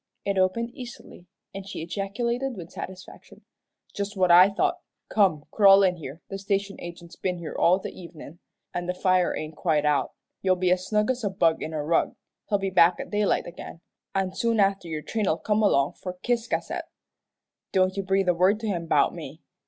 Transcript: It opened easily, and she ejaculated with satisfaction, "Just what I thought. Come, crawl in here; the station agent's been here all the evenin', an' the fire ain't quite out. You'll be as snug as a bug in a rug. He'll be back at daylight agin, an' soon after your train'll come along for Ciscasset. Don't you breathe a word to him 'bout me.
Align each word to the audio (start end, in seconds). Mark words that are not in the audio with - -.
It 0.25 0.35
opened 0.39 0.71
easily, 0.71 1.27
and 1.53 1.63
she 1.69 1.83
ejaculated 1.83 2.57
with 2.57 2.71
satisfaction, 2.71 3.45
"Just 3.93 4.17
what 4.17 4.31
I 4.31 4.49
thought. 4.49 4.79
Come, 5.09 5.45
crawl 5.51 5.83
in 5.83 5.97
here; 5.97 6.23
the 6.27 6.39
station 6.39 6.79
agent's 6.81 7.15
been 7.15 7.37
here 7.37 7.55
all 7.55 7.77
the 7.77 7.91
evenin', 7.91 8.39
an' 8.73 8.87
the 8.87 8.95
fire 8.95 9.35
ain't 9.37 9.55
quite 9.55 9.85
out. 9.85 10.13
You'll 10.41 10.55
be 10.55 10.71
as 10.71 10.87
snug 10.87 11.11
as 11.11 11.23
a 11.23 11.29
bug 11.29 11.61
in 11.61 11.71
a 11.71 11.83
rug. 11.83 12.15
He'll 12.49 12.57
be 12.57 12.71
back 12.71 12.99
at 12.99 13.11
daylight 13.11 13.45
agin, 13.45 13.81
an' 14.15 14.33
soon 14.33 14.59
after 14.59 14.87
your 14.87 15.03
train'll 15.03 15.37
come 15.37 15.61
along 15.61 15.93
for 16.01 16.17
Ciscasset. 16.25 16.85
Don't 17.71 17.95
you 17.95 18.01
breathe 18.01 18.27
a 18.29 18.33
word 18.33 18.59
to 18.61 18.67
him 18.67 18.87
'bout 18.87 19.13
me. 19.13 19.43